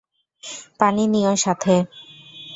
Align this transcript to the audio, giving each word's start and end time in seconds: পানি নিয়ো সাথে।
পানি 0.79 1.03
নিয়ো 1.07 1.33
সাথে। 1.35 1.75